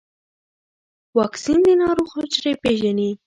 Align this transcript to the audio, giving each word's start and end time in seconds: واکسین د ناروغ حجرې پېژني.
واکسین 1.17 1.57
د 1.67 1.67
ناروغ 1.81 2.09
حجرې 2.17 2.53
پېژني. 2.61 3.09